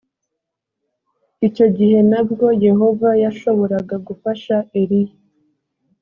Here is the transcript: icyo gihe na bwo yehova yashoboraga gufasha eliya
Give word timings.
icyo 1.47 1.65
gihe 1.77 1.99
na 2.11 2.21
bwo 2.29 2.47
yehova 2.65 3.09
yashoboraga 3.23 3.95
gufasha 4.07 4.55
eliya 4.81 5.15